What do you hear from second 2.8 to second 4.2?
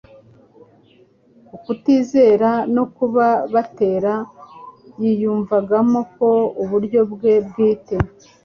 kuba batera.